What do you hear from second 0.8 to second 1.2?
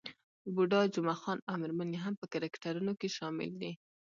جمعه